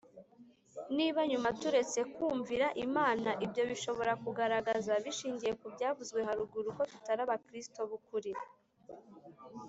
[0.97, 7.79] Niba nyuma turetse kwumvira Imana, ibyo bishobora kugaragaza (bishingiye ku byavuzwe haruguru) ko tutari abakristo
[7.89, 8.31] b'ukuri.